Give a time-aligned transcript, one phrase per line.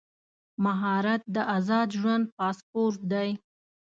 [0.63, 3.29] مهارت د ازاد ژوند پاسپورټ دی.